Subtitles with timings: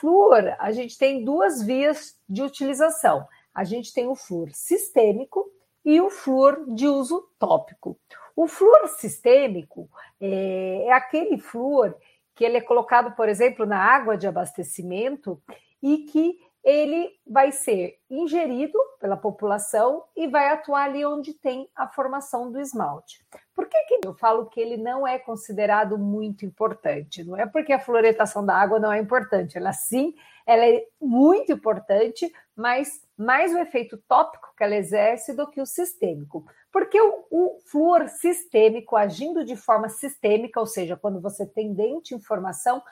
[0.00, 3.26] flúor, a gente tem duas vias de utilização.
[3.54, 5.50] A gente tem o flúor sistêmico
[5.84, 7.98] e o flúor de uso tópico.
[8.34, 9.88] O flúor sistêmico
[10.20, 11.94] é, é aquele flúor
[12.34, 15.40] que ele é colocado, por exemplo, na água de abastecimento
[15.80, 21.86] e que ele vai ser ingerido pela população e vai atuar ali onde tem a
[21.86, 23.22] formação do esmalte.
[23.54, 27.22] Por que, que eu falo que ele não é considerado muito importante?
[27.22, 30.14] Não é porque a fluoretação da água não é importante, ela sim,
[30.46, 35.66] ela é muito importante, mas mais o efeito tópico que ela exerce do que o
[35.66, 36.46] sistêmico.
[36.72, 42.14] Porque o, o flúor sistêmico, agindo de forma sistêmica, ou seja, quando você tem dente
[42.14, 42.82] em formação,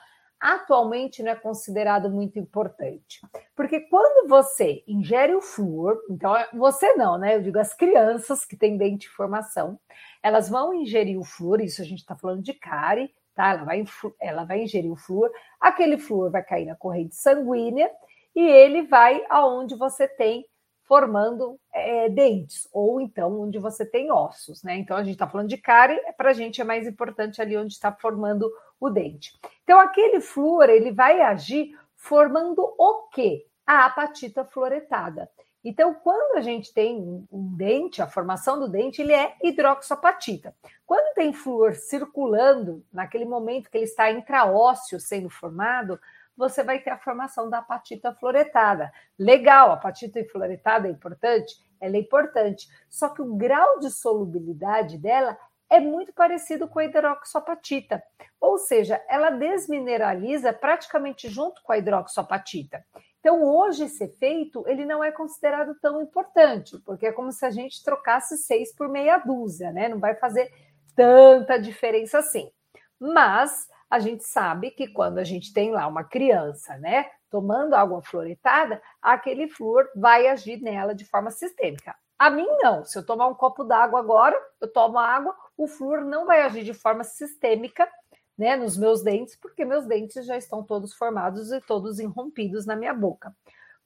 [0.43, 3.21] atualmente não é considerado muito importante.
[3.55, 7.37] Porque quando você ingere o flúor, então você não, né?
[7.37, 9.79] Eu digo as crianças que têm dente de formação,
[10.21, 13.51] elas vão ingerir o flúor, isso a gente está falando de cárie, tá?
[13.51, 13.85] Ela vai,
[14.19, 17.89] ela vai ingerir o flúor, aquele flúor vai cair na corrente sanguínea
[18.35, 20.45] e ele vai aonde você tem
[20.85, 24.77] formando é, dentes, ou então onde você tem ossos, né?
[24.77, 27.73] Então a gente está falando de cárie, para a gente é mais importante ali onde
[27.73, 28.51] está formando
[28.83, 29.39] o dente.
[29.63, 33.45] Então, aquele flúor, ele vai agir formando o quê?
[33.65, 35.29] A apatita fluoretada.
[35.63, 40.53] Então, quando a gente tem um dente, a formação do dente, ele é hidroxoapatita.
[40.85, 45.97] Quando tem flúor circulando, naquele momento que ele está intraósseo sendo formado,
[46.35, 48.91] você vai ter a formação da apatita fluoretada.
[49.17, 51.55] Legal, a apatita fluoretada é importante?
[51.79, 52.67] Ela é importante.
[52.89, 55.37] Só que o grau de solubilidade dela
[55.69, 58.03] é muito parecido com a hidroxoapatita,
[58.39, 62.85] ou seja, ela desmineraliza praticamente junto com a hidroxoapatita.
[63.19, 67.49] Então, hoje esse efeito ele não é considerado tão importante, porque é como se a
[67.49, 69.87] gente trocasse seis por meia dúzia, né?
[69.87, 70.51] Não vai fazer
[70.95, 72.51] tanta diferença assim.
[72.99, 78.01] Mas a gente sabe que quando a gente tem lá uma criança, né, tomando água
[78.01, 81.95] fluoretada, aquele flúor vai agir nela de forma sistêmica.
[82.17, 82.83] A mim, não.
[82.83, 86.63] Se eu tomar um copo d'água agora, eu tomo água, o flúor não vai agir
[86.63, 87.87] de forma sistêmica
[88.35, 92.75] né, nos meus dentes, porque meus dentes já estão todos formados e todos irrompidos na
[92.75, 93.31] minha boca.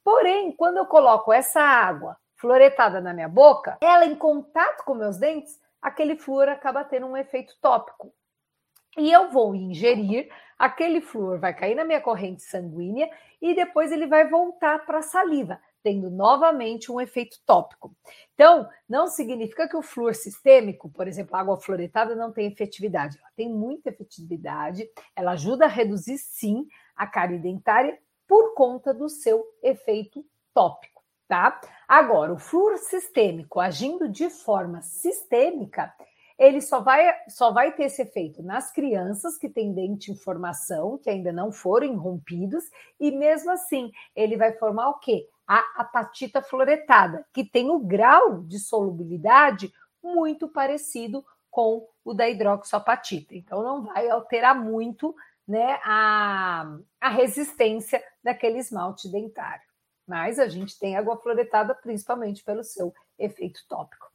[0.06, 5.18] Porém, quando eu coloco essa água fluoretada na minha boca, ela em contato com meus
[5.18, 8.14] dentes, aquele flúor acaba tendo um efeito tópico.
[8.98, 13.10] E eu vou ingerir, aquele flúor vai cair na minha corrente sanguínea
[13.42, 17.96] e depois ele vai voltar para a saliva tendo novamente um efeito tópico.
[18.34, 23.18] Então, não significa que o flúor sistêmico, por exemplo, a água fluoretada, não tem efetividade.
[23.18, 24.86] Ela tem muita efetividade,
[25.16, 27.98] ela ajuda a reduzir, sim, a cárie dentária
[28.28, 31.58] por conta do seu efeito tópico, tá?
[31.88, 35.94] Agora, o flúor sistêmico agindo de forma sistêmica,
[36.38, 40.98] ele só vai, só vai ter esse efeito nas crianças que têm dente em formação,
[40.98, 42.64] que ainda não foram rompidos,
[43.00, 45.28] e mesmo assim, ele vai formar o quê?
[45.48, 53.34] a apatita fluoretada, que tem o grau de solubilidade muito parecido com o da hidroxoapatita.
[53.34, 55.16] Então, não vai alterar muito
[55.48, 59.66] né, a, a resistência daquele esmalte dentário.
[60.06, 64.12] Mas a gente tem água fluoretada principalmente pelo seu efeito tópico.